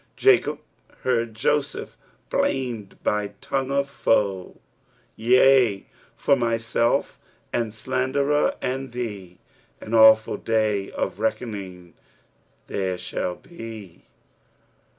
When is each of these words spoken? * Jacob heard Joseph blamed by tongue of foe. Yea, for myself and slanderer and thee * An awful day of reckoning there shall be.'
* 0.13 0.15
Jacob 0.25 0.57
heard 1.03 1.35
Joseph 1.35 1.95
blamed 2.31 2.97
by 3.03 3.33
tongue 3.39 3.69
of 3.69 3.87
foe. 3.87 4.59
Yea, 5.15 5.85
for 6.15 6.35
myself 6.35 7.19
and 7.53 7.71
slanderer 7.71 8.55
and 8.63 8.93
thee 8.93 9.37
* 9.61 9.79
An 9.79 9.93
awful 9.93 10.37
day 10.37 10.89
of 10.89 11.19
reckoning 11.19 11.93
there 12.65 12.97
shall 12.97 13.35
be.' 13.35 14.07